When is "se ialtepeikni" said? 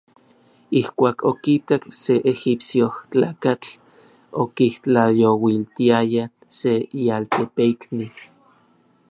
6.59-8.07